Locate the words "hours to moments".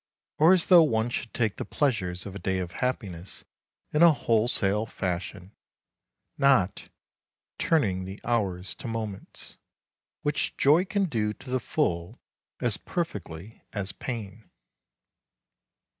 8.23-9.59